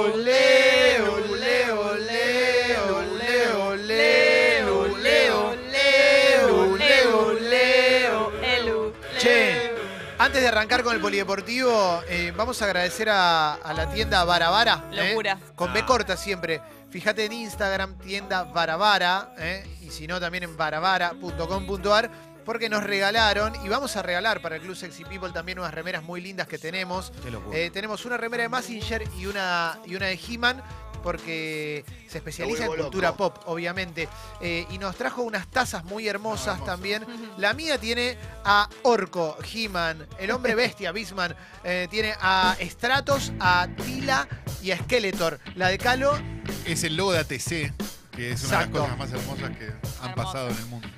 ole, 0.00 1.00
ole, 1.00 1.72
ole, 1.72 2.78
ole, 2.78 3.58
ole, 3.58 4.62
ole, 4.64 5.32
ole, 5.32 7.14
ole, 7.14 8.10
ole. 8.10 8.92
Che, 9.18 9.72
antes 10.18 10.40
de 10.42 10.48
arrancar 10.48 10.82
con 10.82 10.94
el 10.94 11.00
polideportivo, 11.00 12.02
eh, 12.08 12.32
vamos 12.36 12.60
a 12.62 12.66
agradecer 12.66 13.08
a, 13.10 13.54
a 13.54 13.72
la 13.72 13.88
tienda 13.90 14.24
Barabara. 14.24 14.84
¿eh? 14.92 15.08
Locura. 15.10 15.38
Con 15.54 15.72
B 15.72 15.80
Ah. 15.82 15.86
corta 15.86 16.16
siempre. 16.16 16.60
Fíjate 16.90 17.24
en 17.26 17.32
Instagram, 17.32 17.98
tienda 17.98 18.44
Barabara, 18.44 19.34
¿eh? 19.38 19.62
y 19.82 19.90
si 19.90 20.06
no, 20.06 20.18
también 20.20 20.44
en 20.44 20.56
barabara.com.ar, 20.56 22.10
porque 22.48 22.70
nos 22.70 22.82
regalaron, 22.82 23.52
y 23.62 23.68
vamos 23.68 23.94
a 23.96 24.02
regalar 24.02 24.40
para 24.40 24.56
el 24.56 24.62
Club 24.62 24.74
Sexy 24.74 25.04
People 25.04 25.28
también 25.32 25.58
unas 25.58 25.74
remeras 25.74 26.02
muy 26.02 26.22
lindas 26.22 26.48
que 26.48 26.56
tenemos. 26.56 27.12
Qué 27.22 27.30
locura. 27.30 27.58
Eh, 27.58 27.68
tenemos 27.70 28.06
una 28.06 28.16
remera 28.16 28.44
de 28.44 28.48
Massinger 28.48 29.04
y 29.18 29.26
una, 29.26 29.78
y 29.84 29.94
una 29.96 30.06
de 30.06 30.18
He-Man, 30.26 30.62
porque 31.02 31.84
se 32.08 32.16
especializa 32.16 32.64
en 32.64 32.74
cultura 32.74 33.12
pop, 33.14 33.36
obviamente. 33.44 34.08
Eh, 34.40 34.66
y 34.70 34.78
nos 34.78 34.96
trajo 34.96 35.20
unas 35.20 35.46
tazas 35.48 35.84
muy 35.84 36.08
hermosas 36.08 36.64
también. 36.64 37.04
La 37.36 37.52
mía 37.52 37.76
tiene 37.76 38.16
a 38.46 38.66
Orco, 38.82 39.36
He-Man, 39.52 40.06
el 40.18 40.30
hombre 40.30 40.54
bestia, 40.54 40.90
Bisman. 40.90 41.36
Eh, 41.64 41.86
tiene 41.90 42.14
a 42.18 42.56
Stratos, 42.62 43.30
a 43.40 43.68
Tila 43.84 44.26
y 44.62 44.70
a 44.70 44.78
Skeletor. 44.78 45.38
La 45.54 45.68
de 45.68 45.76
Calo, 45.76 46.18
Es 46.64 46.82
el 46.82 46.96
logo 46.96 47.12
de 47.12 47.18
ATC, 47.18 47.74
que 48.10 48.30
es 48.32 48.42
una 48.44 48.62
Exacto. 48.62 48.80
de 48.80 48.88
las 48.88 48.96
cosas 48.96 48.98
más 48.98 49.12
hermosas 49.12 49.50
que 49.58 49.64
han 49.66 50.10
Hermoso. 50.12 50.14
pasado 50.32 50.48
en 50.48 50.56
el 50.56 50.64
mundo. 50.64 50.88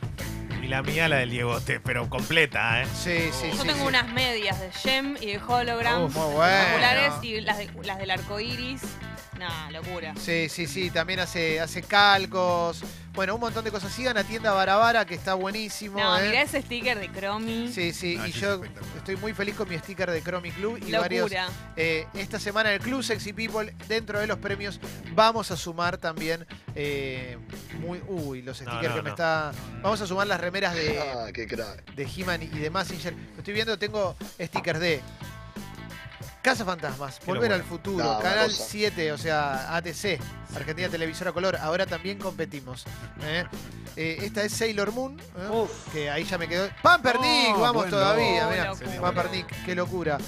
Y 0.63 0.67
la 0.69 0.83
mía, 0.83 1.09
la 1.09 1.17
del 1.17 1.31
Diegote, 1.31 1.81
pero 1.81 2.09
completa, 2.11 2.83
¿eh? 2.83 2.87
sí, 2.95 3.31
sí, 3.33 3.49
Yo 3.51 3.63
sí. 3.63 3.67
tengo 3.67 3.81
sí. 3.81 3.87
unas 3.87 4.13
medias 4.13 4.61
de 4.61 4.71
Gem 4.73 5.17
y 5.21 5.27
de 5.33 5.39
Hologram. 5.39 6.03
Muy 6.03 6.11
bueno. 6.35 6.65
populares 6.69 7.13
y 7.23 7.41
las, 7.41 7.59
de- 7.59 7.71
las 7.85 7.99
del 7.99 8.11
arco 8.11 8.39
iris. 8.41 8.83
Nah, 9.41 9.71
locura. 9.71 10.13
Sí, 10.21 10.49
sí, 10.51 10.67
sí, 10.67 10.91
también 10.91 11.21
hace, 11.21 11.61
hace 11.61 11.83
calcos. 11.83 12.83
Bueno, 13.15 13.35
un 13.35 13.41
montón 13.41 13.65
de 13.65 13.71
cosas. 13.73 13.91
Sigan 13.93 14.17
a 14.19 14.23
tienda 14.25 14.53
Barabara, 14.53 15.05
que 15.07 15.15
está 15.15 15.33
buenísimo. 15.35 15.99
No, 15.99 16.19
¿eh? 16.19 16.29
mirá 16.29 16.43
ese 16.43 16.61
sticker 16.63 16.99
de 17.01 17.09
Cromi. 17.09 17.73
Sí, 17.73 17.93
sí, 17.93 18.19
y 18.27 18.33
yo 18.33 18.61
estoy 18.97 19.17
muy 19.17 19.33
feliz 19.33 19.57
con 19.57 19.69
mi 19.69 19.77
sticker 19.79 20.11
de 20.11 20.23
Chromie 20.23 20.53
Club 20.53 20.79
y 20.87 20.93
varios. 20.93 21.31
Locura. 21.31 21.49
eh, 21.77 22.07
esta 22.15 22.39
semana 22.39 22.69
en 22.69 22.77
el 22.77 22.81
Club 22.83 23.03
Sexy 23.03 23.33
People, 23.33 23.75
dentro 23.89 24.21
de 24.21 24.27
los 24.27 24.39
premios, 24.39 24.79
vamos 25.15 25.51
a 25.51 25.57
sumar 25.57 25.97
también. 25.99 26.47
eh, 26.75 27.37
muy, 27.81 28.01
uy, 28.09 28.43
los 28.43 28.59
stickers 28.59 28.91
no, 28.91 28.95
que 28.97 29.03
me 29.03 29.11
está. 29.11 29.53
Vamos 29.83 30.01
a 30.03 30.07
sumar 30.07 30.27
las 30.27 30.39
remeras 30.41 30.75
de, 30.75 30.99
Ah, 31.01 31.29
qué 31.33 31.47
crack. 31.47 31.95
de 31.95 32.05
He-Man 32.15 32.43
y 32.43 32.47
de 32.47 32.69
Massinger. 32.71 33.15
Lo 33.15 33.39
estoy 33.39 33.55
viendo, 33.55 33.79
tengo 33.79 34.17
stickers 34.39 34.79
de. 34.81 35.01
Casa 36.43 36.65
Fantasmas, 36.65 37.21
Volver 37.27 37.53
al. 37.53 37.63
Futuro, 37.63 38.19
Canal 38.23 38.51
cosa. 38.51 38.65
7, 38.65 39.13
o 39.13 39.19
sea, 39.19 39.77
ATC, 39.77 40.19
Argentina 40.55 40.89
Televisora 40.89 41.33
Color. 41.33 41.57
Ahora 41.57 41.87
también 41.87 42.19
competimos. 42.19 42.85
¿eh? 43.23 43.45
Eh, 43.97 44.19
esta 44.23 44.43
es 44.43 44.53
Sailor 44.53 44.93
Moon, 44.93 45.19
¿eh? 45.21 45.67
que 45.93 46.11
ahí 46.11 46.25
ya 46.25 46.39
me 46.39 46.49
quedó. 46.49 46.69
Pampernick, 46.83 47.57
Oh, 47.57 47.61
vamos 47.61 47.89
todavía. 47.89 48.67
Locura. 48.67 49.01
Pampernick, 49.01 49.65
qué 49.65 49.75
locura. 49.75 50.19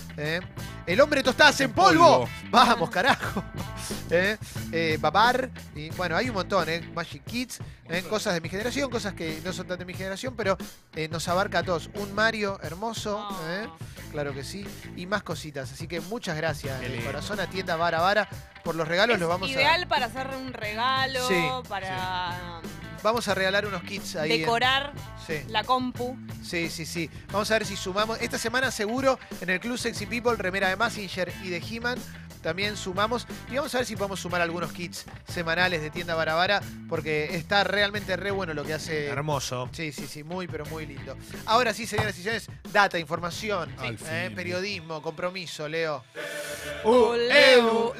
El 0.86 1.00
hombre 1.00 1.22
tostadas 1.22 1.60
en 1.60 1.72
polvo. 1.72 2.28
Vamos, 2.50 2.90
carajo. 2.90 3.42
Babar. 5.00 5.50
Y 5.74 5.90
bueno, 5.90 6.16
hay 6.16 6.28
un 6.28 6.34
montón, 6.34 6.68
¿eh? 6.68 6.80
Magic 6.94 7.24
Kids. 7.24 7.58
Cosas 8.08 8.34
de 8.34 8.40
mi 8.40 8.48
generación, 8.48 8.90
cosas 8.90 9.14
que 9.14 9.40
no 9.44 9.52
son 9.52 9.66
tan 9.66 9.78
de 9.78 9.84
mi 9.84 9.94
generación, 9.94 10.34
pero 10.36 10.56
nos 11.10 11.28
abarca 11.28 11.60
a 11.60 11.62
todos. 11.62 11.90
Un 11.94 12.14
Mario 12.14 12.58
hermoso. 12.62 13.28
Claro 14.10 14.34
que 14.34 14.44
sí. 14.44 14.66
Y 14.96 15.06
más 15.06 15.22
cositas. 15.22 15.72
Así 15.72 15.86
que 15.86 16.00
muchas 16.00 16.36
gracias 16.36 16.80
lindo. 16.82 17.06
corazón 17.06 17.40
a 17.40 17.46
Tienda 17.48 17.76
Vara 17.76 18.00
Vara 18.00 18.28
por 18.62 18.74
los 18.74 18.86
regalos. 18.88 19.14
Es 19.14 19.20
los 19.20 19.28
vamos 19.28 19.50
ideal 19.50 19.84
a. 19.84 19.88
para 19.88 20.06
hacer 20.06 20.28
un 20.28 20.52
regalo, 20.52 21.26
Sí, 21.28 21.44
para 21.68 22.60
Vamos 23.02 23.26
a 23.26 23.34
regalar 23.34 23.66
unos 23.66 23.82
kits 23.82 24.14
ahí. 24.14 24.30
en- 24.32 24.40
decorar 24.42 24.92
sí. 25.26 25.40
la 25.48 25.64
compu. 25.64 26.16
Sí, 26.44 26.70
sí, 26.70 26.86
sí. 26.86 27.10
Vamos 27.32 27.50
a 27.50 27.54
ver 27.54 27.66
si 27.66 27.74
sumamos. 27.76 28.20
Esta 28.20 28.38
semana 28.38 28.70
seguro 28.70 29.18
en 29.40 29.50
el 29.50 29.58
Club 29.58 29.76
Sexy 29.76 30.06
People, 30.06 30.36
remera 30.36 30.68
de 30.68 30.76
Massinger 30.76 31.32
y 31.42 31.48
de 31.48 31.56
He-Man. 31.58 31.98
También 32.44 32.76
sumamos. 32.76 33.26
Y 33.50 33.56
vamos 33.56 33.72
a 33.74 33.78
ver 33.78 33.86
si 33.86 33.94
podemos 33.96 34.18
sumar 34.20 34.40
algunos 34.40 34.72
kits 34.72 35.04
semanales 35.28 35.80
de 35.80 35.90
tienda 35.90 36.14
Barabara. 36.14 36.60
Porque 36.88 37.36
está 37.36 37.62
realmente 37.64 38.16
re 38.16 38.30
bueno 38.30 38.54
lo 38.54 38.64
que 38.64 38.74
hace. 38.74 39.06
Hermoso. 39.06 39.68
Sí, 39.72 39.90
sí, 39.92 40.06
sí, 40.06 40.22
muy, 40.22 40.46
pero 40.46 40.64
muy 40.66 40.86
lindo. 40.86 41.16
Ahora 41.46 41.72
sí, 41.74 41.86
señoras 41.88 42.16
y 42.18 42.22
señores, 42.22 42.48
data, 42.72 42.98
información, 43.00 43.74
eh, 43.82 44.30
periodismo, 44.34 45.02
compromiso, 45.02 45.68
Leo. 45.68 46.04
Elu, 46.84 47.14
elu, 47.14 47.30
elu, 47.30 47.94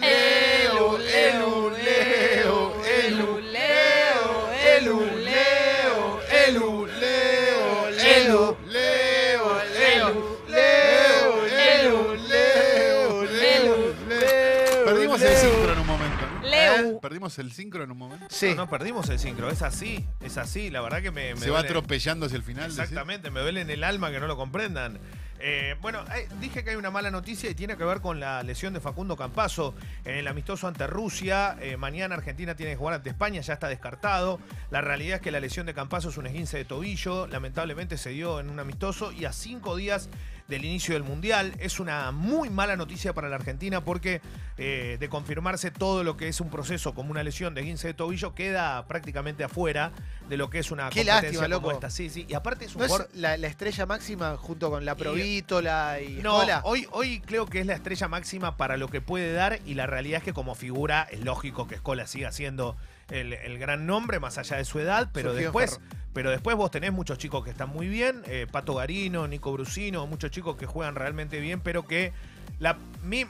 Perdimos 17.23 17.39
el 17.39 17.53
sincro 17.53 17.85
en 17.85 17.91
un 17.93 17.99
momento. 17.99 18.27
Sí. 18.31 18.49
No, 18.49 18.57
no 18.57 18.69
perdimos 18.69 19.09
el 19.09 19.21
sincro, 19.21 19.49
es 19.49 19.63
así, 19.63 20.05
es 20.21 20.39
así. 20.39 20.71
La 20.71 20.81
verdad 20.81 21.03
que 21.03 21.13
me, 21.13 21.35
me 21.35 21.41
Se 21.41 21.51
va 21.51 21.61
atropellando 21.61 22.27
hacia 22.27 22.35
el 22.35 22.43
final. 22.43 22.69
Exactamente, 22.69 23.31
me 23.31 23.39
duele 23.39 23.61
en 23.61 23.71
el 23.71 23.85
alma 23.85 24.11
que 24.11 24.19
no 24.19 24.27
lo 24.27 24.37
comprendan. 24.37 24.99
Eh, 25.39 25.77
bueno, 25.81 26.05
eh, 26.17 26.29
dije 26.41 26.63
que 26.63 26.71
hay 26.71 26.77
una 26.77 26.93
mala 26.93 27.11
noticia 27.11 27.51
y 27.51 27.55
tiene 27.57 27.77
que 27.77 27.83
ver 27.83 28.01
con 28.01 28.21
la 28.21 28.45
lesión 28.45 28.73
de 28.75 28.81
Facundo 28.81 29.17
Campazo 29.17 29.75
en 30.05 30.15
el 30.15 30.29
amistoso 30.29 30.69
ante 30.69 30.87
Rusia. 30.87 31.57
Eh, 31.61 31.77
mañana 31.77 32.15
Argentina 32.15 32.55
tiene 32.55 32.73
que 32.73 32.77
jugar 32.77 32.95
ante 32.95 33.11
España, 33.11 33.41
ya 33.41 33.55
está 33.55 33.69
descartado. 33.69 34.41
La 34.71 34.81
realidad 34.81 35.17
es 35.17 35.23
que 35.23 35.33
la 35.33 35.41
lesión 35.41 35.67
de 35.67 35.75
Campazo 35.75 36.11
es 36.11 36.17
un 36.17 36.27
esguince 36.27 36.59
de 36.59 36.65
tobillo. 36.65 37.27
Lamentablemente 37.27 37.99
se 37.99 38.11
dio 38.11 38.39
en 38.39 38.51
un 38.51 38.61
amistoso 38.61 39.11
y 39.11 39.25
a 39.25 39.33
cinco 39.33 39.75
días 39.75 40.09
del 40.53 40.65
inicio 40.65 40.95
del 40.95 41.03
Mundial. 41.03 41.55
Es 41.59 41.81
una 41.81 42.13
muy 42.13 42.51
mala 42.51 42.77
noticia 42.77 43.13
para 43.13 43.29
la 43.29 43.37
Argentina 43.37 43.85
porque 43.85 44.21
eh, 44.59 44.97
de 45.01 45.09
confirmarse 45.09 45.71
todo 45.71 46.05
lo 46.05 46.17
que 46.17 46.29
es 46.29 46.41
un 46.41 46.51
proceso 46.51 46.95
como 46.95 47.11
una 47.11 47.23
lesión 47.23 47.55
de 47.55 47.63
esguince 47.63 47.89
de 47.89 47.95
tobillo 47.95 48.35
queda 48.35 48.87
prácticamente 48.87 49.45
afuera 49.45 49.93
de 50.29 50.37
lo 50.37 50.51
que 50.51 50.59
es 50.59 50.71
una 50.71 50.91
Qué 50.91 51.01
competencia 51.01 51.23
lástima, 51.23 51.43
como 51.57 51.69
loco. 51.69 51.73
esta. 51.73 51.91
Sí, 51.91 52.11
sí. 52.11 52.27
Y 52.29 52.35
aparte 52.35 52.67
es 52.67 52.75
un 52.75 52.81
¿No 52.81 52.85
es 52.87 53.07
la, 53.15 53.37
la 53.37 53.47
estrella 53.47 53.87
máxima 53.87 54.37
junto 54.37 54.71
con 54.71 54.85
la 54.85 54.95
Provítola 54.95 56.01
y 56.01 56.21
no, 56.23 56.37
Escola? 56.43 56.61
hoy, 56.65 56.87
hoy 56.93 57.21
creo 57.21 57.47
que 57.47 57.61
es 57.61 57.67
la 57.67 57.75
estrella 57.75 58.09
máxima 58.09 58.57
para 58.57 58.77
lo 58.77 58.89
que 58.89 59.01
puede 59.01 59.33
dar 59.33 59.59
y 59.65 59.75
la 59.75 59.87
realidad 59.87 60.19
es 60.19 60.25
que 60.25 60.33
como 60.35 60.55
figura 60.55 61.09
es 61.11 61.21
lógico 61.25 61.67
que 61.67 61.77
Escola 61.77 62.07
siga 62.07 62.31
siendo 62.31 62.77
el, 63.09 63.33
el 63.33 63.59
gran 63.59 63.87
nombre 63.87 64.21
más 64.21 64.39
allá 64.39 64.57
de 64.59 64.65
su 64.65 64.79
edad, 64.79 65.09
pero 65.13 65.31
Surgió 65.31 65.47
después, 65.47 65.73
Ferro. 65.73 66.02
Pero 66.13 66.31
después 66.31 66.57
vos 66.57 66.71
tenés 66.71 66.93
muchos 66.93 67.19
chicos 67.19 67.45
que 67.45 67.51
están 67.51 67.69
muy 67.71 67.89
bien, 67.89 68.23
eh, 68.27 68.47
Pato 68.51 68.75
Garino, 68.75 69.27
Nico 69.29 69.53
Brusino, 69.53 70.07
muchos 70.07 70.31
chicos 70.31 70.57
que 70.57 70.67
juegan 70.67 70.95
realmente 70.95 71.41
bien, 71.41 71.61
pero 71.61 71.87
que 71.87 72.13
la 72.59 72.77
mi- 73.03 73.27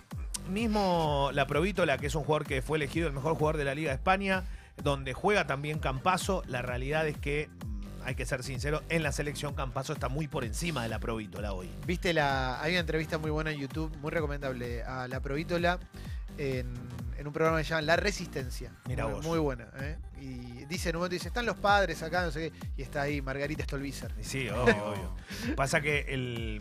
mismo 0.49 1.31
la 1.33 1.47
Provítola, 1.47 1.99
que 1.99 2.07
es 2.07 2.15
un 2.15 2.25
jugador 2.25 2.47
que 2.47 2.63
fue 2.63 2.79
elegido 2.79 3.07
el 3.07 3.13
mejor 3.13 3.35
jugador 3.35 3.57
de 3.57 3.65
la 3.65 3.75
Liga 3.75 3.91
de 3.91 3.97
España, 3.97 4.45
donde 4.83 5.13
juega 5.13 5.47
también 5.47 5.79
Campazo, 5.79 6.43
la 6.49 6.63
realidad 6.63 7.07
es 7.07 7.17
que 7.19 7.49
mm, 7.49 7.83
hay 8.05 8.15
que 8.17 8.27
ser 8.27 8.43
sincero, 8.43 8.83
en 8.89 9.03
la 9.05 9.13
selección 9.13 9.55
Campazo 9.55 9.93
está 9.93 10.09
muy 10.09 10.27
por 10.27 10.45
encima 10.45 10.83
de 10.83 10.89
la 10.89 10.99
Provítola 10.99 11.53
hoy. 11.53 11.71
Viste 11.87 12.13
la. 12.13 12.61
Hay 12.61 12.73
una 12.73 12.81
entrevista 12.81 13.19
muy 13.19 13.31
buena 13.31 13.53
en 13.53 13.61
YouTube, 13.61 13.97
muy 13.99 14.11
recomendable, 14.11 14.83
a 14.83 15.07
la 15.07 15.21
Provítola 15.21 15.79
en 17.23 17.29
un 17.29 17.33
programa 17.33 17.59
que 17.59 17.65
se 17.65 17.71
llama 17.71 17.83
La 17.83 17.97
Resistencia. 17.97 18.73
Mira 18.89 19.05
muy, 19.05 19.15
vos. 19.15 19.25
muy 19.25 19.39
buena. 19.39 19.69
¿eh? 19.81 19.97
Y 20.21 20.65
dice 20.65 20.91
en 20.91 20.97
un 20.97 21.01
momento, 21.01 21.15
dice, 21.15 21.29
están 21.29 21.47
los 21.47 21.57
padres 21.57 22.03
acá, 22.03 22.25
no 22.25 22.33
sé 22.33 22.51
qué. 22.51 22.59
Y 22.77 22.83
está 22.83 23.03
ahí 23.03 23.23
Margarita 23.23 23.63
Stolbizer. 23.63 24.13
Sí, 24.21 24.49
obvio, 24.49 24.85
obvio. 24.85 25.55
Pasa 25.57 25.81
que 25.81 26.01
el 26.09 26.61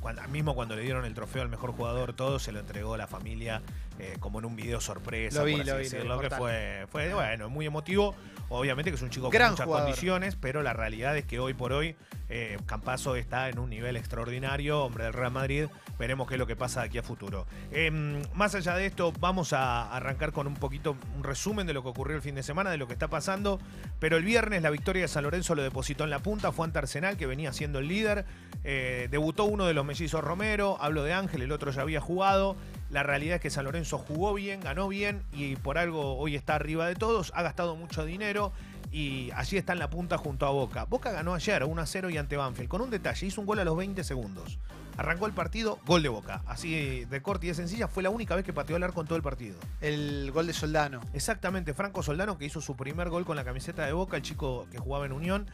cuando- 0.00 0.22
mismo 0.28 0.54
cuando 0.54 0.76
le 0.76 0.82
dieron 0.82 1.04
el 1.04 1.14
trofeo 1.14 1.42
al 1.42 1.48
mejor 1.48 1.72
jugador, 1.72 2.12
todo 2.12 2.38
se 2.38 2.52
lo 2.52 2.60
entregó 2.60 2.96
la 2.96 3.06
familia 3.06 3.62
eh, 3.98 4.16
como 4.20 4.38
en 4.38 4.44
un 4.44 4.54
video 4.54 4.80
sorpresa, 4.80 5.40
Lo 5.40 5.44
vi, 5.44 5.52
por 5.52 5.62
así 5.62 5.70
lo 5.96 6.02
vi, 6.02 6.08
lo 6.08 6.20
que 6.20 6.30
fue, 6.30 6.86
fue 6.90 7.12
bueno, 7.12 7.48
muy 7.50 7.66
emotivo. 7.66 8.14
Obviamente 8.50 8.90
que 8.90 8.94
es 8.96 9.02
un 9.02 9.10
chico 9.10 9.28
Gran 9.28 9.48
con 9.48 9.52
muchas 9.54 9.66
jugador. 9.66 9.86
condiciones, 9.88 10.36
pero 10.36 10.62
la 10.62 10.72
realidad 10.72 11.16
es 11.18 11.24
que 11.26 11.38
hoy 11.40 11.52
por 11.52 11.72
hoy 11.72 11.96
eh, 12.30 12.56
Campazo 12.64 13.16
está 13.16 13.48
en 13.50 13.58
un 13.58 13.68
nivel 13.70 13.96
extraordinario, 13.96 14.84
hombre 14.84 15.04
del 15.04 15.12
Real 15.12 15.32
Madrid. 15.32 15.66
Veremos 15.98 16.28
qué 16.28 16.34
es 16.34 16.38
lo 16.38 16.46
que 16.46 16.56
pasa 16.56 16.80
de 16.80 16.86
aquí 16.86 16.98
a 16.98 17.02
futuro. 17.02 17.46
Em, 17.72 18.22
más 18.34 18.54
allá 18.54 18.74
de 18.76 18.86
esto, 18.86 19.12
vamos 19.18 19.52
a 19.52 19.94
arrancar 19.94 20.32
con 20.32 20.46
un 20.46 20.54
poquito 20.54 20.96
un 21.16 21.24
resumen 21.24 21.66
de 21.66 21.72
lo 21.74 21.82
que 21.82 21.88
ocurrió 21.88 22.16
el 22.16 22.22
fin 22.22 22.34
de 22.36 22.42
semana, 22.42 22.70
de 22.70 22.76
lo 22.78 22.86
que 22.86 22.92
está 22.94 23.08
pasando. 23.08 23.58
Pero 23.98 24.16
el 24.16 24.24
viernes 24.24 24.62
la 24.62 24.70
victoria 24.70 25.02
de 25.02 25.08
San 25.08 25.24
Lorenzo 25.24 25.54
lo 25.54 25.62
depositó 25.62 26.04
en 26.04 26.10
la 26.10 26.20
punta, 26.20 26.52
fue 26.52 26.64
ante 26.66 26.78
Arsenal, 26.78 27.16
que 27.16 27.26
venía 27.26 27.52
siendo 27.52 27.80
el 27.80 27.88
líder. 27.88 28.24
Eh, 28.64 29.08
debutó 29.10 29.44
uno 29.44 29.66
de 29.66 29.74
los 29.74 29.77
mellizos 29.84 30.22
Romero, 30.22 30.76
hablo 30.80 31.02
de 31.02 31.12
Ángel, 31.12 31.42
el 31.42 31.52
otro 31.52 31.70
ya 31.70 31.82
había 31.82 32.00
jugado. 32.00 32.56
La 32.90 33.02
realidad 33.02 33.36
es 33.36 33.40
que 33.42 33.50
San 33.50 33.64
Lorenzo 33.64 33.98
jugó 33.98 34.32
bien, 34.34 34.60
ganó 34.60 34.88
bien 34.88 35.22
y 35.32 35.56
por 35.56 35.78
algo 35.78 36.16
hoy 36.16 36.36
está 36.36 36.54
arriba 36.54 36.86
de 36.86 36.94
todos. 36.94 37.32
Ha 37.34 37.42
gastado 37.42 37.76
mucho 37.76 38.04
dinero 38.04 38.52
y 38.90 39.30
allí 39.34 39.56
está 39.56 39.72
en 39.72 39.78
la 39.78 39.90
punta 39.90 40.16
junto 40.16 40.46
a 40.46 40.50
Boca. 40.50 40.84
Boca 40.84 41.12
ganó 41.12 41.34
ayer 41.34 41.64
1 41.64 41.82
a 41.82 41.86
0 41.86 42.10
y 42.10 42.16
ante 42.16 42.36
Banfield 42.36 42.68
con 42.68 42.80
un 42.80 42.90
detalle, 42.90 43.26
hizo 43.26 43.40
un 43.40 43.46
gol 43.46 43.58
a 43.58 43.64
los 43.64 43.76
20 43.76 44.02
segundos. 44.04 44.58
Arrancó 44.96 45.26
el 45.26 45.32
partido, 45.32 45.78
gol 45.86 46.02
de 46.02 46.08
Boca. 46.08 46.42
Así 46.46 47.04
de 47.04 47.22
corte 47.22 47.46
y 47.46 47.50
de 47.50 47.54
sencilla, 47.54 47.86
fue 47.86 48.02
la 48.02 48.10
única 48.10 48.34
vez 48.34 48.44
que 48.44 48.52
pateó 48.52 48.76
el 48.76 48.82
arco 48.82 49.00
en 49.00 49.06
todo 49.06 49.16
el 49.16 49.22
partido. 49.22 49.56
El 49.80 50.32
gol 50.32 50.48
de 50.48 50.52
Soldano. 50.52 51.00
Exactamente, 51.12 51.72
Franco 51.72 52.02
Soldano 52.02 52.36
que 52.36 52.46
hizo 52.46 52.60
su 52.60 52.74
primer 52.74 53.08
gol 53.08 53.24
con 53.24 53.36
la 53.36 53.44
camiseta 53.44 53.86
de 53.86 53.92
Boca, 53.92 54.16
el 54.16 54.22
chico 54.22 54.66
que 54.72 54.78
jugaba 54.78 55.06
en 55.06 55.12
Unión. 55.12 55.46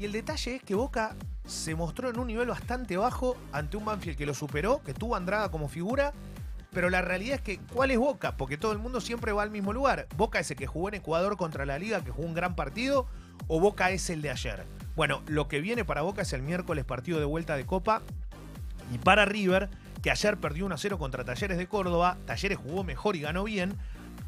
Y 0.00 0.06
el 0.06 0.12
detalle 0.12 0.56
es 0.56 0.62
que 0.62 0.74
Boca 0.74 1.14
se 1.44 1.74
mostró 1.74 2.08
en 2.08 2.18
un 2.18 2.28
nivel 2.28 2.48
bastante 2.48 2.96
bajo 2.96 3.36
ante 3.52 3.76
un 3.76 3.84
Banfield 3.84 4.16
que 4.16 4.24
lo 4.24 4.32
superó, 4.32 4.82
que 4.82 4.94
tuvo 4.94 5.14
Andrada 5.14 5.50
como 5.50 5.68
figura. 5.68 6.14
Pero 6.72 6.88
la 6.88 7.02
realidad 7.02 7.34
es 7.34 7.42
que, 7.42 7.58
¿cuál 7.74 7.90
es 7.90 7.98
Boca? 7.98 8.34
Porque 8.38 8.56
todo 8.56 8.72
el 8.72 8.78
mundo 8.78 9.02
siempre 9.02 9.32
va 9.32 9.42
al 9.42 9.50
mismo 9.50 9.74
lugar. 9.74 10.06
¿Boca 10.16 10.38
es 10.38 10.50
el 10.50 10.56
que 10.56 10.66
jugó 10.66 10.88
en 10.88 10.94
Ecuador 10.94 11.36
contra 11.36 11.66
la 11.66 11.78
Liga, 11.78 12.02
que 12.02 12.12
jugó 12.12 12.26
un 12.26 12.32
gran 12.32 12.56
partido? 12.56 13.08
¿O 13.46 13.60
Boca 13.60 13.90
es 13.90 14.08
el 14.08 14.22
de 14.22 14.30
ayer? 14.30 14.64
Bueno, 14.96 15.20
lo 15.26 15.48
que 15.48 15.60
viene 15.60 15.84
para 15.84 16.00
Boca 16.00 16.22
es 16.22 16.32
el 16.32 16.40
miércoles 16.40 16.86
partido 16.86 17.18
de 17.18 17.26
vuelta 17.26 17.58
de 17.58 17.66
Copa. 17.66 18.00
Y 18.94 18.96
para 18.96 19.26
River, 19.26 19.68
que 20.02 20.10
ayer 20.10 20.38
perdió 20.38 20.64
1 20.64 20.76
a 20.76 20.78
0 20.78 20.98
contra 20.98 21.24
Talleres 21.24 21.58
de 21.58 21.66
Córdoba. 21.66 22.16
Talleres 22.24 22.56
jugó 22.56 22.84
mejor 22.84 23.16
y 23.16 23.20
ganó 23.20 23.44
bien. 23.44 23.76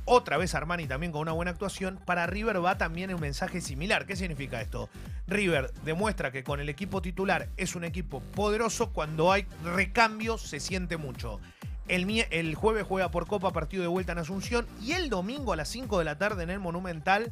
Otra 0.05 0.37
vez 0.37 0.55
Armani 0.55 0.87
también 0.87 1.13
con 1.13 1.23
una 1.23 1.33
buena 1.33 1.53
actuación. 1.53 1.99
Para 2.05 2.27
River 2.27 2.65
va 2.65 2.77
también 2.77 3.15
un 3.15 3.21
mensaje 3.21 3.61
similar. 3.61 4.05
¿Qué 4.05 4.17
significa 4.17 4.61
esto? 4.61 4.89
River 5.29 5.73
demuestra 5.85 6.33
que 6.33 6.43
con 6.43 6.59
el 6.59 6.69
equipo 6.69 7.01
titular 7.01 7.49
es 7.57 7.77
un 7.77 7.85
equipo 7.85 8.21
poderoso. 8.21 8.93
Cuando 8.93 9.31
hay 9.31 9.47
recambio 9.63 10.39
se 10.39 10.59
siente 10.59 10.97
mucho. 10.97 11.41
El, 11.87 12.09
el 12.31 12.55
jueves 12.57 12.85
juega 12.87 13.11
por 13.11 13.27
Copa, 13.27 13.53
partido 13.53 13.83
de 13.83 13.89
vuelta 13.89 14.13
en 14.13 14.19
Asunción. 14.19 14.67
Y 14.81 14.93
el 14.93 15.09
domingo 15.09 15.53
a 15.53 15.57
las 15.57 15.69
5 15.69 16.01
de 16.01 16.05
la 16.05 16.19
tarde 16.19 16.43
en 16.43 16.51
el 16.51 16.59
Monumental, 16.59 17.31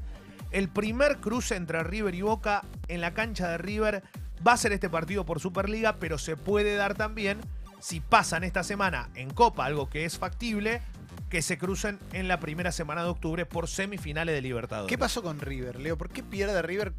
el 0.52 0.68
primer 0.68 1.18
cruce 1.18 1.56
entre 1.56 1.82
River 1.82 2.14
y 2.14 2.22
Boca 2.22 2.62
en 2.86 3.00
la 3.00 3.14
cancha 3.14 3.48
de 3.48 3.58
River. 3.58 4.04
Va 4.46 4.52
a 4.52 4.56
ser 4.56 4.72
este 4.72 4.88
partido 4.88 5.26
por 5.26 5.40
Superliga, 5.40 5.96
pero 5.96 6.18
se 6.18 6.36
puede 6.36 6.76
dar 6.76 6.94
también, 6.94 7.40
si 7.80 8.00
pasan 8.00 8.44
esta 8.44 8.62
semana 8.62 9.10
en 9.14 9.30
Copa, 9.30 9.66
algo 9.66 9.90
que 9.90 10.04
es 10.04 10.18
factible, 10.18 10.82
que 11.30 11.42
se 11.42 11.56
crucen 11.56 11.98
en 12.12 12.28
la 12.28 12.40
primera 12.40 12.72
semana 12.72 13.02
de 13.04 13.08
octubre 13.08 13.46
por 13.46 13.68
semifinales 13.68 14.34
de 14.34 14.42
Libertadores. 14.42 14.88
¿Qué 14.88 14.98
pasó 14.98 15.22
con 15.22 15.40
River, 15.40 15.78
Leo? 15.78 15.96
¿Por 15.96 16.10
qué 16.10 16.22
pierde 16.22 16.60
River? 16.60 16.92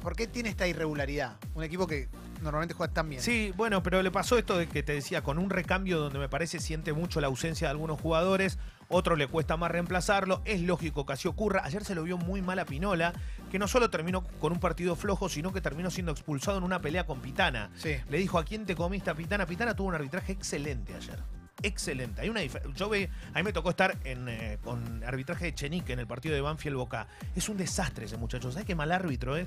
¿Por 0.00 0.14
qué 0.14 0.28
tiene 0.28 0.48
esta 0.48 0.68
irregularidad? 0.68 1.36
Un 1.56 1.64
equipo 1.64 1.88
que 1.88 2.08
normalmente 2.40 2.72
juega 2.72 2.92
tan 2.94 3.10
bien. 3.10 3.20
Sí, 3.20 3.52
bueno, 3.56 3.82
pero 3.82 4.00
le 4.00 4.12
pasó 4.12 4.38
esto 4.38 4.56
de 4.56 4.68
que 4.68 4.84
te 4.84 4.92
decía, 4.92 5.22
con 5.22 5.38
un 5.38 5.50
recambio 5.50 5.98
donde 5.98 6.20
me 6.20 6.28
parece 6.28 6.60
siente 6.60 6.92
mucho 6.92 7.20
la 7.20 7.26
ausencia 7.26 7.66
de 7.66 7.72
algunos 7.72 8.00
jugadores, 8.00 8.58
otro 8.86 9.16
le 9.16 9.26
cuesta 9.26 9.56
más 9.56 9.72
reemplazarlo, 9.72 10.40
es 10.44 10.60
lógico 10.60 11.04
que 11.04 11.14
así 11.14 11.26
ocurra. 11.26 11.62
Ayer 11.64 11.84
se 11.84 11.96
lo 11.96 12.04
vio 12.04 12.16
muy 12.16 12.42
mal 12.42 12.60
a 12.60 12.64
Pinola, 12.64 13.12
que 13.50 13.58
no 13.58 13.66
solo 13.66 13.90
terminó 13.90 14.22
con 14.38 14.52
un 14.52 14.60
partido 14.60 14.94
flojo, 14.94 15.28
sino 15.28 15.52
que 15.52 15.60
terminó 15.60 15.90
siendo 15.90 16.12
expulsado 16.12 16.58
en 16.58 16.64
una 16.64 16.80
pelea 16.80 17.06
con 17.06 17.20
Pitana. 17.20 17.70
Sí. 17.74 17.96
Le 18.08 18.18
dijo 18.18 18.38
a 18.38 18.44
quién 18.44 18.66
te 18.66 18.76
comiste 18.76 19.10
a 19.10 19.14
Pitana. 19.14 19.46
Pitana 19.46 19.74
tuvo 19.74 19.88
un 19.88 19.96
arbitraje 19.96 20.30
excelente 20.30 20.94
ayer. 20.94 21.18
Excelente. 21.62 22.20
Hay 22.20 22.28
una 22.28 22.40
Yo 22.44 22.88
ve, 22.88 23.10
a 23.34 23.38
mí 23.38 23.42
me 23.42 23.52
tocó 23.52 23.70
estar 23.70 23.96
en, 24.04 24.28
eh, 24.28 24.58
con 24.62 25.02
arbitraje 25.02 25.46
de 25.46 25.54
Chenique 25.54 25.92
en 25.92 25.98
el 25.98 26.06
partido 26.06 26.34
de 26.34 26.40
Banfield 26.40 26.76
Boca. 26.76 27.08
Es 27.34 27.48
un 27.48 27.56
desastre 27.56 28.06
ese 28.06 28.16
muchacho. 28.16 28.52
¿Sabes 28.52 28.64
qué 28.64 28.76
mal 28.76 28.92
árbitro, 28.92 29.36
eh? 29.36 29.46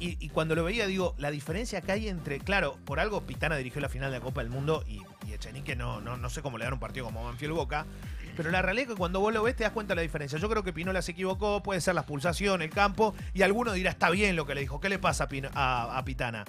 Y, 0.00 0.30
cuando 0.30 0.56
lo 0.56 0.64
veía, 0.64 0.88
digo, 0.88 1.14
la 1.18 1.30
diferencia 1.30 1.80
que 1.80 1.92
hay 1.92 2.08
entre. 2.08 2.40
Claro, 2.40 2.76
por 2.84 2.98
algo 2.98 3.20
Pitana 3.22 3.56
dirigió 3.56 3.80
la 3.80 3.88
final 3.88 4.10
de 4.10 4.18
la 4.18 4.24
Copa 4.24 4.40
del 4.40 4.50
Mundo 4.50 4.82
y, 4.88 5.00
y 5.28 5.32
Echenique 5.32 5.76
no, 5.76 6.00
no, 6.00 6.16
no 6.16 6.28
sé 6.28 6.42
cómo 6.42 6.58
le 6.58 6.64
dan 6.64 6.72
un 6.72 6.80
partido 6.80 7.06
como 7.06 7.22
Banfield 7.22 7.54
Boca. 7.54 7.86
Pero 8.36 8.50
la 8.50 8.62
realidad 8.62 8.88
es 8.88 8.94
que 8.94 8.98
cuando 8.98 9.20
vos 9.20 9.32
lo 9.32 9.42
ves 9.44 9.54
te 9.54 9.62
das 9.62 9.72
cuenta 9.72 9.92
de 9.92 9.96
la 9.96 10.02
diferencia. 10.02 10.38
Yo 10.38 10.48
creo 10.48 10.64
que 10.64 10.72
Pinola 10.72 11.02
se 11.02 11.12
equivocó, 11.12 11.62
puede 11.62 11.80
ser 11.80 11.94
la 11.94 12.00
expulsación, 12.00 12.62
el 12.62 12.70
campo, 12.70 13.14
y 13.34 13.42
alguno 13.42 13.72
dirá, 13.72 13.90
está 13.90 14.10
bien 14.10 14.34
lo 14.34 14.46
que 14.46 14.56
le 14.56 14.62
dijo. 14.62 14.80
¿Qué 14.80 14.88
le 14.88 14.98
pasa 14.98 15.28
a 15.54 16.04
Pitana? 16.04 16.44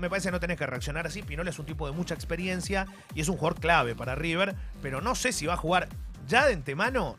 Me 0.00 0.10
parece 0.10 0.28
que 0.28 0.32
no 0.32 0.40
tenés 0.40 0.58
que 0.58 0.66
reaccionar 0.66 1.06
así. 1.06 1.22
Pinola 1.22 1.50
es 1.50 1.58
un 1.58 1.66
tipo 1.66 1.86
de 1.86 1.92
mucha 1.92 2.14
experiencia 2.14 2.86
y 3.14 3.20
es 3.20 3.28
un 3.28 3.36
jugador 3.36 3.60
clave 3.60 3.94
para 3.94 4.14
River, 4.14 4.54
pero 4.82 5.00
no 5.00 5.14
sé 5.14 5.32
si 5.32 5.46
va 5.46 5.54
a 5.54 5.58
jugar. 5.58 5.88
Ya 6.26 6.46
de 6.46 6.54
antemano, 6.54 7.16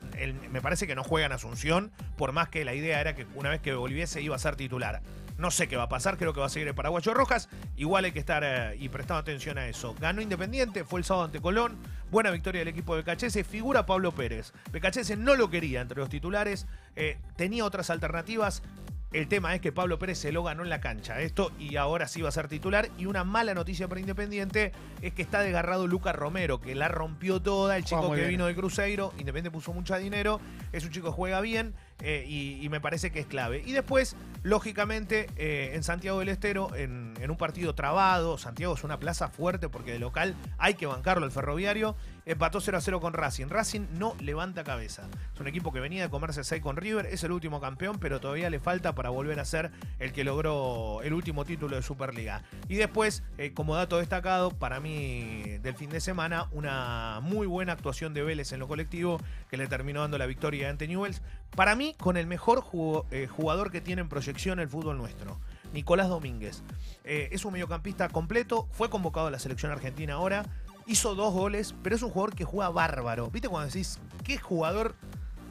me 0.51 0.61
parece 0.61 0.87
que 0.87 0.95
no 0.95 1.03
juega 1.03 1.25
en 1.25 1.33
Asunción, 1.33 1.91
por 2.17 2.31
más 2.31 2.49
que 2.49 2.63
la 2.63 2.73
idea 2.73 3.01
era 3.01 3.15
que 3.15 3.25
una 3.35 3.49
vez 3.49 3.59
que 3.59 3.73
volviese 3.73 4.21
iba 4.21 4.35
a 4.35 4.39
ser 4.39 4.55
titular. 4.55 5.01
No 5.37 5.49
sé 5.49 5.67
qué 5.67 5.75
va 5.75 5.83
a 5.83 5.89
pasar, 5.89 6.17
creo 6.17 6.33
que 6.33 6.39
va 6.39 6.45
a 6.45 6.49
seguir 6.49 6.67
el 6.67 6.75
paraguayo 6.75 7.13
Rojas. 7.15 7.49
Igual 7.75 8.05
hay 8.05 8.11
que 8.11 8.19
estar 8.19 8.43
eh, 8.45 8.77
y 8.79 8.89
prestando 8.89 9.21
atención 9.21 9.57
a 9.57 9.67
eso. 9.67 9.95
Ganó 9.99 10.21
Independiente, 10.21 10.83
fue 10.83 10.99
el 10.99 11.03
sábado 11.03 11.25
ante 11.25 11.41
Colón. 11.41 11.77
Buena 12.11 12.29
victoria 12.29 12.59
del 12.59 12.67
equipo 12.67 12.95
de 12.95 13.01
Becachese. 13.01 13.43
Figura 13.43 13.87
Pablo 13.87 14.11
Pérez. 14.11 14.53
Becachese 14.71 15.17
no 15.17 15.35
lo 15.35 15.49
quería 15.49 15.81
entre 15.81 15.97
los 15.97 16.09
titulares. 16.09 16.67
eh, 16.95 17.17
tenía 17.37 17.65
otras 17.65 17.89
alternativas. 17.89 18.61
El 19.11 19.27
tema 19.27 19.53
es 19.53 19.59
que 19.59 19.73
Pablo 19.73 19.99
Pérez 19.99 20.19
se 20.19 20.31
lo 20.31 20.41
ganó 20.41 20.63
en 20.63 20.69
la 20.69 20.79
cancha, 20.79 21.19
esto, 21.19 21.51
y 21.59 21.75
ahora 21.75 22.07
sí 22.07 22.21
va 22.21 22.29
a 22.29 22.31
ser 22.31 22.47
titular. 22.47 22.89
Y 22.97 23.07
una 23.07 23.25
mala 23.25 23.53
noticia 23.53 23.89
para 23.89 23.99
Independiente 23.99 24.71
es 25.01 25.13
que 25.13 25.21
está 25.21 25.41
desgarrado 25.41 25.85
Lucas 25.85 26.15
Romero, 26.15 26.61
que 26.61 26.75
la 26.75 26.87
rompió 26.87 27.41
toda, 27.41 27.75
el 27.75 27.83
chico 27.83 28.09
que 28.11 28.15
bien. 28.15 28.29
vino 28.29 28.45
de 28.45 28.55
Cruzeiro. 28.55 29.11
Independiente 29.17 29.51
puso 29.51 29.73
mucho 29.73 29.97
dinero, 29.97 30.39
es 30.71 30.85
un 30.85 30.91
chico 30.91 31.07
que 31.07 31.13
juega 31.13 31.41
bien 31.41 31.73
eh, 32.01 32.25
y, 32.27 32.67
me 32.69 32.79
parece 32.79 33.11
que 33.11 33.19
es 33.19 33.25
clave. 33.25 33.61
Y 33.65 33.73
después, 33.73 34.15
lógicamente, 34.43 35.27
eh, 35.35 35.71
en 35.73 35.83
Santiago 35.83 36.19
del 36.19 36.29
Estero, 36.29 36.73
en, 36.75 37.13
en 37.19 37.29
un 37.29 37.37
partido 37.37 37.75
trabado, 37.75 38.37
Santiago 38.37 38.73
es 38.73 38.83
una 38.83 38.99
plaza 38.99 39.29
fuerte 39.29 39.67
porque 39.69 39.91
de 39.91 39.99
local 39.99 40.35
hay 40.57 40.75
que 40.75 40.85
bancarlo 40.85 41.25
el 41.25 41.31
ferroviario. 41.31 41.95
Empató 42.25 42.61
0 42.61 42.77
a 42.77 42.81
0 42.81 43.01
con 43.01 43.13
Racing. 43.13 43.47
Racing 43.47 43.81
no 43.97 44.15
levanta 44.19 44.63
cabeza. 44.63 45.07
Es 45.33 45.39
un 45.39 45.47
equipo 45.47 45.73
que 45.73 45.79
venía 45.79 46.03
de 46.03 46.09
comerse 46.09 46.43
6 46.43 46.61
con 46.61 46.77
River. 46.77 47.07
Es 47.07 47.23
el 47.23 47.31
último 47.31 47.59
campeón, 47.59 47.97
pero 47.99 48.19
todavía 48.19 48.49
le 48.49 48.59
falta 48.59 48.93
para 48.93 49.09
volver 49.09 49.39
a 49.39 49.45
ser 49.45 49.71
el 49.99 50.13
que 50.13 50.23
logró 50.23 51.01
el 51.03 51.13
último 51.13 51.45
título 51.45 51.75
de 51.75 51.81
Superliga. 51.81 52.43
Y 52.69 52.75
después, 52.75 53.23
eh, 53.37 53.53
como 53.53 53.75
dato 53.75 53.97
destacado, 53.97 54.51
para 54.51 54.79
mí 54.79 55.57
del 55.61 55.75
fin 55.75 55.89
de 55.89 55.99
semana, 55.99 56.47
una 56.51 57.19
muy 57.21 57.47
buena 57.47 57.73
actuación 57.73 58.13
de 58.13 58.23
Vélez 58.23 58.51
en 58.51 58.59
lo 58.59 58.67
colectivo 58.67 59.19
que 59.49 59.57
le 59.57 59.67
terminó 59.67 60.01
dando 60.01 60.17
la 60.17 60.27
victoria 60.27 60.69
ante 60.69 60.87
Newells. 60.87 61.21
Para 61.55 61.75
mí, 61.75 61.90
con 61.99 62.17
el 62.17 62.27
mejor 62.27 62.61
jugo- 62.61 63.05
eh, 63.11 63.27
jugador 63.27 63.71
que 63.71 63.81
tiene 63.81 64.01
en 64.01 64.09
proyección 64.09 64.59
el 64.59 64.67
fútbol 64.69 64.97
nuestro. 64.97 65.39
Nicolás 65.73 66.09
Domínguez. 66.09 66.63
Eh, 67.03 67.29
es 67.31 67.45
un 67.45 67.53
mediocampista 67.53 68.09
completo, 68.09 68.67
fue 68.71 68.89
convocado 68.89 69.27
a 69.27 69.31
la 69.31 69.39
selección 69.39 69.71
argentina 69.71 70.13
ahora, 70.15 70.45
hizo 70.85 71.15
dos 71.15 71.33
goles, 71.33 71.73
pero 71.83 71.95
es 71.95 72.01
un 72.01 72.09
jugador 72.11 72.35
que 72.35 72.43
juega 72.43 72.69
bárbaro. 72.69 73.29
¿Viste 73.31 73.47
cuando 73.49 73.67
decís, 73.67 73.99
qué 74.23 74.37
jugador 74.37 74.95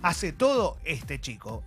hace 0.02 0.32
todo 0.32 0.76
este 0.84 1.20
chico? 1.20 1.62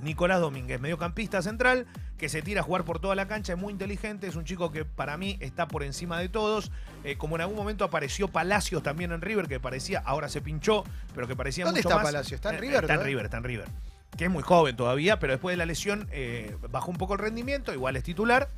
Nicolás 0.00 0.40
Domínguez, 0.40 0.80
mediocampista 0.80 1.40
central, 1.40 1.86
que 2.18 2.28
se 2.28 2.42
tira 2.42 2.60
a 2.60 2.64
jugar 2.64 2.84
por 2.84 2.98
toda 2.98 3.14
la 3.14 3.28
cancha, 3.28 3.52
es 3.52 3.58
muy 3.58 3.72
inteligente, 3.72 4.26
es 4.26 4.34
un 4.34 4.44
chico 4.44 4.70
que 4.72 4.84
para 4.84 5.16
mí 5.16 5.36
está 5.40 5.68
por 5.68 5.82
encima 5.82 6.18
de 6.18 6.28
todos. 6.28 6.72
Eh, 7.04 7.16
como 7.16 7.36
en 7.36 7.42
algún 7.42 7.56
momento 7.56 7.84
apareció 7.84 8.28
Palacios 8.28 8.82
también 8.82 9.12
en 9.12 9.20
River, 9.20 9.46
que 9.46 9.60
parecía, 9.60 10.00
ahora 10.04 10.28
se 10.28 10.40
pinchó, 10.40 10.84
pero 11.14 11.26
que 11.28 11.36
parecía 11.36 11.64
¿Dónde 11.64 11.80
mucho 11.80 11.88
está 11.88 11.96
más- 11.96 12.04
Palacios? 12.06 12.32
¿Está 12.38 12.50
en 12.50 12.56
Eh, 12.56 12.60
River, 12.60 12.84
Está 12.84 12.94
en? 12.94 13.02
River, 13.04 13.24
está 13.26 13.36
en 13.38 13.44
River. 13.44 13.68
Que 14.16 14.24
es 14.26 14.30
muy 14.30 14.42
joven 14.42 14.76
todavía, 14.76 15.18
pero 15.18 15.32
después 15.32 15.52
de 15.54 15.56
la 15.56 15.66
lesión 15.66 16.08
eh, 16.12 16.56
bajó 16.70 16.90
un 16.90 16.96
poco 16.98 17.14
el 17.14 17.18
rendimiento, 17.20 17.72
igual 17.72 17.96
es 17.96 18.04
titular. 18.04 18.48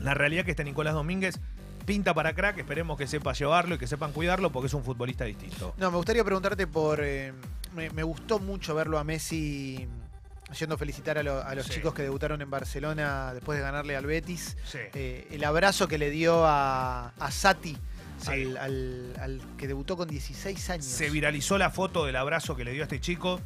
La 0.00 0.14
realidad 0.14 0.40
es 0.40 0.44
que 0.44 0.50
este 0.52 0.64
Nicolás 0.64 0.94
Domínguez 0.94 1.40
pinta 1.84 2.14
para 2.14 2.34
crack, 2.34 2.58
esperemos 2.58 2.96
que 2.98 3.06
sepa 3.06 3.32
llevarlo 3.32 3.74
y 3.74 3.78
que 3.78 3.86
sepan 3.86 4.12
cuidarlo 4.12 4.52
porque 4.52 4.66
es 4.68 4.74
un 4.74 4.84
futbolista 4.84 5.24
distinto. 5.24 5.74
No, 5.78 5.90
me 5.90 5.96
gustaría 5.96 6.22
preguntarte 6.22 6.66
por. 6.66 7.00
eh, 7.02 7.32
me, 7.74 7.90
me 7.90 8.02
gustó 8.02 8.38
mucho 8.38 8.74
verlo 8.74 8.98
a 8.98 9.04
Messi 9.04 9.88
yendo 10.58 10.76
a 10.76 10.78
felicitar 10.78 11.18
a, 11.18 11.22
lo- 11.22 11.42
a 11.42 11.54
los 11.54 11.66
Sí. 11.66 11.72
chicos 11.74 11.92
que 11.92 12.02
debutaron 12.02 12.40
en 12.40 12.48
Barcelona 12.50 13.34
después 13.34 13.58
de 13.58 13.62
ganarle 13.64 13.96
al 13.96 14.06
Betis. 14.06 14.56
Sí. 14.64 14.78
Eh, 14.94 15.26
el 15.32 15.44
abrazo 15.44 15.88
que 15.88 15.98
le 15.98 16.10
dio 16.10 16.46
a, 16.46 17.08
a 17.18 17.30
Sati, 17.30 17.76
Sí. 18.18 18.30
al, 18.30 18.56
al- 18.56 19.12
al 19.20 19.40
que 19.58 19.66
debutó 19.66 19.96
con 19.96 20.08
16 20.08 20.70
años. 20.70 20.84
Se 20.86 21.10
viralizó 21.10 21.58
la 21.58 21.70
foto 21.70 22.06
del 22.06 22.16
abrazo 22.16 22.54
que 22.56 22.64
le 22.64 22.72
dio 22.72 22.82
a 22.82 22.84
este 22.84 23.00
chico. 23.00 23.40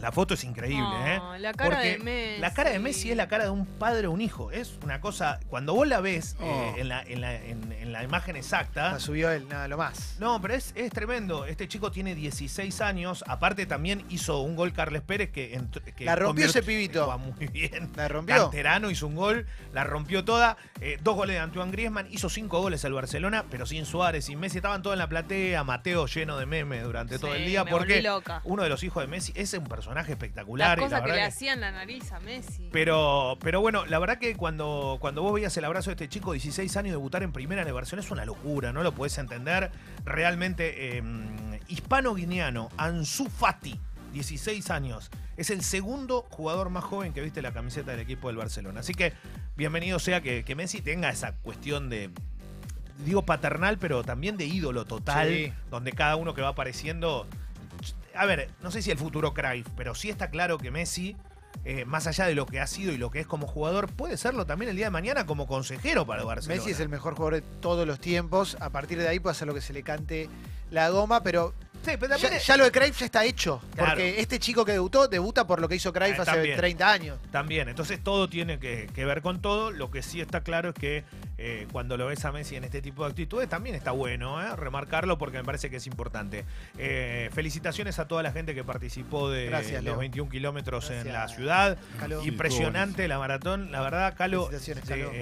La 0.00 0.12
foto 0.12 0.34
es 0.34 0.44
increíble, 0.44 0.82
No, 1.18 1.34
¿eh? 1.34 1.38
la 1.40 1.52
cara 1.52 1.70
Porque 1.70 1.90
de 1.90 1.98
Messi. 1.98 2.40
La 2.40 2.54
cara 2.54 2.70
de 2.70 2.78
Messi 2.78 3.10
es 3.10 3.16
la 3.16 3.28
cara 3.28 3.44
de 3.44 3.50
un 3.50 3.66
padre 3.66 4.06
o 4.06 4.12
un 4.12 4.20
hijo. 4.20 4.50
Es 4.50 4.78
una 4.82 5.00
cosa. 5.00 5.40
Cuando 5.48 5.74
vos 5.74 5.86
la 5.86 6.00
ves 6.00 6.36
eh, 6.40 6.72
Oh. 6.74 6.78
en, 6.78 6.88
la, 6.88 7.02
en 7.02 7.20
la- 7.20 7.34
en- 7.36 7.72
en 7.72 7.92
la 7.92 8.02
imagen 8.02 8.36
exacta. 8.36 8.92
La 8.92 8.98
subió 9.00 9.30
él, 9.30 9.46
nada, 9.48 9.68
lo 9.68 9.76
más. 9.76 10.16
No, 10.18 10.40
pero 10.40 10.54
es, 10.54 10.72
es 10.74 10.90
tremendo. 10.90 11.44
Este 11.44 11.68
chico 11.68 11.90
tiene 11.90 12.14
16 12.14 12.80
años. 12.80 13.24
Aparte, 13.26 13.66
también 13.66 14.04
hizo 14.08 14.40
un 14.40 14.56
gol 14.56 14.72
Carles 14.72 15.02
Pérez 15.02 15.30
que. 15.32 15.60
La 16.00 16.16
rompió 16.16 16.46
ese 16.46 16.62
pibito. 16.62 17.18
Muy 17.18 17.46
bien. 17.48 17.90
La 17.96 18.08
rompió. 18.08 18.36
Canterano 18.36 18.90
hizo 18.90 19.06
un 19.06 19.16
gol, 19.16 19.46
la 19.74 19.84
rompió 19.84 20.24
toda. 20.24 20.56
Eh, 20.80 20.96
dos 21.02 21.14
goles 21.14 21.34
de 21.36 21.40
Antoine 21.40 21.70
Griezmann, 21.72 22.06
hizo 22.10 22.30
cinco 22.30 22.60
goles 22.62 22.82
el 22.84 22.94
Barcelona, 22.94 23.44
pero 23.50 23.66
sin 23.66 23.84
Suárez, 23.84 24.24
sin 24.24 24.40
Messi. 24.40 24.56
Estaban 24.58 24.80
todos 24.82 24.94
en 24.94 24.98
la 25.00 25.08
platea, 25.08 25.62
Mateo 25.64 26.06
lleno 26.06 26.38
de 26.38 26.46
memes 26.46 26.84
durante 26.84 27.18
todo 27.18 27.34
el 27.34 27.44
día, 27.44 27.64
me 27.64 27.70
porque 27.70 27.94
volví 27.94 28.02
loca. 28.02 28.40
uno 28.44 28.62
de 28.62 28.70
los 28.70 28.82
hijos 28.82 29.02
de 29.02 29.08
Messi 29.08 29.32
es 29.36 29.52
un 29.52 29.64
personaje 29.64 29.89
espectacular. 29.98 30.78
Las 30.78 30.88
y 30.88 30.90
la 30.90 30.98
cosas 30.98 31.02
que 31.02 31.08
le 31.12 31.14
que- 31.22 31.22
hacían 31.24 31.60
la 31.60 31.70
nariz 31.72 32.12
a 32.12 32.20
Messi. 32.20 32.68
pero, 32.72 33.36
pero 33.40 33.60
bueno, 33.60 33.84
la 33.86 33.98
verdad 33.98 34.18
que 34.18 34.36
cuando, 34.36 34.98
cuando 35.00 35.22
vos 35.22 35.32
veías 35.34 35.56
el 35.56 35.64
abrazo 35.64 35.90
de 35.90 35.94
este 35.94 36.08
chico, 36.08 36.32
16 36.32 36.76
años, 36.76 36.92
debutar 36.92 37.22
en 37.22 37.32
primera 37.32 37.62
en 37.62 37.68
es 37.98 38.10
una 38.10 38.24
locura, 38.24 38.72
no 38.72 38.82
lo 38.82 38.92
podés 38.92 39.18
entender. 39.18 39.70
Realmente, 40.04 40.98
eh, 40.98 41.02
hispano-guineano, 41.68 42.68
Ansu 42.76 43.26
Fati, 43.28 43.78
16 44.12 44.70
años. 44.70 45.10
Es 45.36 45.50
el 45.50 45.62
segundo 45.62 46.26
jugador 46.30 46.70
más 46.70 46.84
joven 46.84 47.12
que 47.12 47.20
viste 47.20 47.42
la 47.42 47.52
camiseta 47.52 47.92
del 47.92 48.00
equipo 48.00 48.28
del 48.28 48.36
Barcelona. 48.36 48.80
Así 48.80 48.94
que 48.94 49.12
bienvenido 49.56 49.98
sea 49.98 50.20
que, 50.20 50.44
que 50.44 50.54
Messi 50.54 50.80
tenga 50.82 51.10
esa 51.10 51.32
cuestión 51.36 51.88
de, 51.88 52.10
digo 53.04 53.24
paternal, 53.24 53.78
pero 53.78 54.02
también 54.04 54.36
de 54.36 54.44
ídolo 54.46 54.84
total, 54.84 55.28
Sí. 55.28 55.52
donde 55.70 55.92
cada 55.92 56.16
uno 56.16 56.34
que 56.34 56.42
va 56.42 56.48
apareciendo... 56.48 57.26
A 58.14 58.26
ver, 58.26 58.50
no 58.62 58.70
sé 58.70 58.82
si 58.82 58.90
el 58.90 58.98
futuro 58.98 59.34
Cruyff, 59.34 59.66
pero 59.76 59.94
sí 59.94 60.10
está 60.10 60.30
claro 60.30 60.58
que 60.58 60.70
Messi, 60.70 61.16
eh, 61.64 61.84
más 61.84 62.06
allá 62.06 62.26
de 62.26 62.34
lo 62.34 62.46
que 62.46 62.60
ha 62.60 62.66
sido 62.66 62.92
y 62.92 62.98
lo 62.98 63.10
que 63.10 63.20
es 63.20 63.26
como 63.26 63.46
jugador, 63.46 63.92
puede 63.92 64.16
serlo 64.16 64.46
también 64.46 64.70
el 64.70 64.76
día 64.76 64.86
de 64.86 64.90
mañana 64.90 65.26
como 65.26 65.46
consejero 65.46 66.06
para 66.06 66.22
el 66.22 66.26
Barcelona. 66.26 66.58
Messi 66.58 66.72
es 66.72 66.80
el 66.80 66.88
mejor 66.88 67.14
jugador 67.14 67.34
de 67.34 67.42
todos 67.60 67.86
los 67.86 68.00
tiempos. 68.00 68.56
A 68.60 68.70
partir 68.70 68.98
de 68.98 69.08
ahí 69.08 69.20
puede 69.20 69.32
hacer 69.32 69.46
lo 69.48 69.54
que 69.54 69.60
se 69.60 69.72
le 69.72 69.82
cante 69.82 70.28
la 70.70 70.88
goma, 70.90 71.22
pero 71.22 71.54
Sí, 71.84 71.92
pero 71.98 72.08
ya, 72.08 72.08
también 72.16 72.32
es- 72.34 72.46
ya 72.46 72.56
lo 72.56 72.64
de 72.64 72.72
Cruyff 72.72 72.98
ya 72.98 73.06
está 73.06 73.24
hecho. 73.24 73.60
Claro. 73.74 73.90
Porque 73.90 74.20
este 74.20 74.38
chico 74.38 74.64
que 74.64 74.72
debutó, 74.72 75.08
debuta 75.08 75.46
por 75.46 75.60
lo 75.60 75.68
que 75.68 75.76
hizo 75.76 75.92
Cruyff 75.92 76.18
Ah, 76.18 76.22
hace 76.22 76.32
también. 76.32 76.56
30 76.56 76.90
años. 76.92 77.18
También, 77.30 77.68
entonces 77.68 78.02
todo 78.02 78.28
tiene 78.28 78.58
que, 78.58 78.88
que 78.94 79.04
ver 79.04 79.22
con 79.22 79.40
todo. 79.40 79.70
Lo 79.70 79.90
que 79.90 80.02
sí 80.02 80.20
está 80.20 80.42
claro 80.42 80.70
es 80.70 80.74
que 80.74 81.04
eh, 81.38 81.66
cuando 81.72 81.96
lo 81.96 82.06
ves 82.06 82.22
a 82.26 82.32
Messi 82.32 82.56
en 82.56 82.64
este 82.64 82.82
tipo 82.82 83.02
de 83.04 83.10
actitudes 83.10 83.48
también 83.48 83.74
está 83.74 83.92
bueno 83.92 84.42
¿eh? 84.42 84.54
remarcarlo 84.56 85.16
porque 85.16 85.38
me 85.38 85.44
parece 85.44 85.70
que 85.70 85.76
es 85.76 85.86
importante. 85.86 86.44
Eh, 86.76 87.30
felicitaciones 87.32 87.98
a 87.98 88.06
toda 88.06 88.22
la 88.22 88.32
gente 88.32 88.54
que 88.54 88.62
participó 88.62 89.30
de 89.30 89.46
Gracias, 89.46 89.74
los 89.82 89.84
Leo. 89.84 89.96
21 89.98 90.30
kilómetros 90.30 90.90
en 90.90 91.10
la 91.12 91.28
ciudad. 91.28 91.78
Calo. 91.98 92.20
Sí, 92.22 92.28
Impresionante 92.28 93.08
la 93.08 93.18
maratón, 93.18 93.72
la 93.72 93.80
verdad, 93.80 94.14
Calo. 94.16 94.48
Te, 94.50 94.56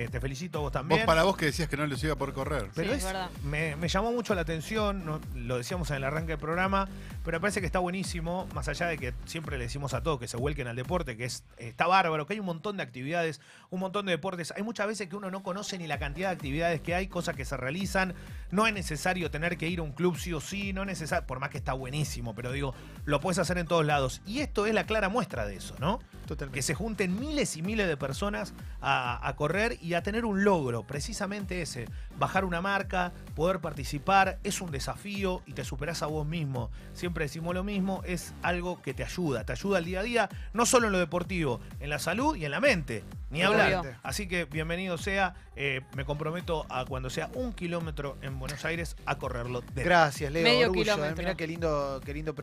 eh, 0.05 0.09
felicito 0.21 0.59
a 0.59 0.62
vos 0.62 0.73
también. 0.73 1.00
Vos 1.03 1.07
para 1.07 1.23
vos 1.23 1.37
que 1.37 1.47
decías 1.47 1.69
que 1.69 1.77
no 1.77 1.87
les 1.87 2.03
iba 2.03 2.17
por 2.17 2.33
correr. 2.33 2.67
Pero 2.75 2.88
Sí, 2.93 2.99
es- 2.99 3.05
es 3.05 3.12
verdad. 3.12 3.31
me, 3.45 3.77
me 3.77 3.88
llamó 3.88 4.11
mucho 4.12 4.35
la 4.35 4.41
atención, 4.43 5.05
¿no? 5.05 5.21
lo 5.37 5.57
decíamos 5.59 5.88
en 5.91 5.97
el 5.97 6.05
arranque 6.05 6.33
del 6.33 6.38
programa, 6.49 6.88
pero 7.25 7.37
me 7.37 7.40
parece 7.43 7.61
que 7.61 7.67
está 7.67 7.78
buenísimo, 7.78 8.49
más 8.55 8.69
allá 8.69 8.87
de 8.87 8.97
que 8.97 9.12
siempre 9.26 9.59
le 9.59 9.64
decimos 9.64 9.93
a 9.93 10.02
todos 10.02 10.19
que 10.19 10.26
se 10.28 10.38
vuelquen 10.38 10.67
al 10.67 10.76
deporte, 10.76 11.17
que 11.17 11.26
es, 11.26 11.45
está 11.59 11.87
bárbaro, 11.87 12.26
que 12.26 12.33
hay 12.33 12.40
un 12.40 12.47
montón 12.47 12.78
de 12.78 12.83
actividades, 12.83 13.43
un 13.69 13.81
montón 13.81 14.07
de 14.07 14.12
deportes. 14.12 14.55
Hay 14.57 14.62
muchas 14.62 14.87
veces 14.87 15.09
que 15.09 15.17
uno 15.17 15.31
no 15.31 15.43
conoce 15.43 15.76
ni 15.76 15.87
la 15.87 15.99
cantidad 15.99 16.31
de 16.31 16.37
actividades 16.37 16.81
que 16.81 16.95
hay, 16.95 17.07
cosas 17.07 17.37
que 17.37 17.45
se 17.45 17.59
realizan. 17.59 18.14
No 18.50 18.67
es 18.67 18.73
necesario 18.73 19.31
tener 19.31 19.59
que 19.59 19.69
ir 19.69 19.81
a 19.81 19.83
un 19.83 19.93
club 19.93 20.17
sí 20.17 20.33
o 20.33 20.40
sí, 20.40 20.73
no 20.73 20.83
es 20.83 20.87
necesario, 20.87 21.26
por 21.26 21.38
más 21.38 21.50
que 21.50 21.59
está 21.59 21.75
buenísimo, 21.75 22.35
pero 22.35 22.50
digo, 22.50 22.75
lo 23.05 23.21
puedes 23.21 23.38
hacer 23.38 23.59
en 23.59 23.67
todos 23.67 23.85
lados. 23.85 24.23
Y 24.25 24.40
esto 24.40 24.64
es 24.64 24.73
la 24.73 24.85
clara 24.85 25.11
muestra 25.11 25.45
de 25.45 25.57
eso, 25.57 25.76
¿no? 25.78 26.00
Totalmente. 26.29 26.59
que 26.59 26.63
se 26.63 26.75
junten 26.75 27.19
miles 27.19 27.57
y 27.57 27.63
miles 27.63 27.89
de 27.89 27.97
personas 27.97 28.55
a, 28.81 29.27
a 29.27 29.37
correr 29.37 29.79
y 29.81 29.95
a 29.95 30.03
tener 30.03 30.25
un 30.25 30.45
logro, 30.45 30.85
precisamente 30.85 31.63
ese, 31.63 31.87
bajar 32.19 32.45
una 32.45 32.61
marca, 32.61 33.13
poder 33.35 33.61
participar, 33.61 34.39
es 34.45 34.61
un 34.61 34.71
desafío 34.71 35.43
y 35.47 35.53
te 35.53 35.65
superás 35.65 36.03
a 36.03 36.07
vos 36.07 36.27
mismo. 36.27 36.71
Siempre 36.93 37.25
decimos 37.25 37.55
lo 37.55 37.65
mismo, 37.65 38.03
es 38.05 38.35
algo 38.43 38.83
que 38.83 38.95
te 38.95 39.05
ayuda, 39.05 39.45
te 39.45 39.53
ayuda 39.53 39.79
al 39.79 39.85
día 39.85 40.01
a 40.01 40.03
día, 40.03 40.29
no 40.53 40.67
solo 40.67 40.87
en 40.87 40.93
lo 40.93 40.99
deportivo, 40.99 41.61
en 41.81 41.91
la 41.91 41.99
salud 41.99 42.37
y 42.37 42.45
en 42.45 42.51
la 42.51 42.61
mente, 42.61 43.05
ni 43.31 43.43
hablar. 43.43 43.99
Así 44.03 44.27
que 44.27 44.45
bienvenido 44.45 44.99
sea, 44.99 45.35
eh, 45.57 45.83
me 45.95 46.05
comprometo 46.05 46.67
a 46.69 46.85
cuando 46.85 47.11
sea 47.11 47.31
un 47.35 47.53
kilómetro 47.53 48.17
en 48.23 48.39
Buenos 48.39 48.65
Aires 48.65 48.97
a 49.07 49.19
correrlo 49.19 49.63
de 49.75 49.85
Gracias, 49.85 50.33
Leo. 50.33 50.45
Medio 50.45 50.67
orgullo, 50.67 50.81
eh. 50.81 50.95
kilómetro. 50.95 51.17
Mirá 51.17 51.35
qué 51.37 51.47
lindo, 51.47 52.01
qué 52.05 52.15
lindo 52.15 52.35